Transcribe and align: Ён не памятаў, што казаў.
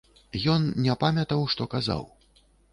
Ён 0.53 0.65
не 0.85 0.95
памятаў, 1.05 1.45
што 1.55 1.71
казаў. 1.77 2.03